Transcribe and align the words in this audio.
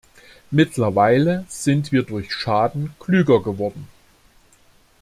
Mittlerweile 0.49 1.45
sind 1.47 1.91
wir 1.91 2.01
durch 2.01 2.33
Schaden 2.33 2.91
klüger 2.99 3.39
geworden. 3.43 3.87